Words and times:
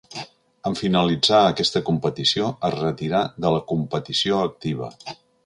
En 0.69 0.77
finalitzar 0.77 1.41
aquesta 1.49 1.81
competició 1.89 2.49
es 2.71 2.73
retirà 2.79 3.21
de 3.47 3.53
la 3.59 3.61
competició 3.75 4.43
activa. 4.49 4.91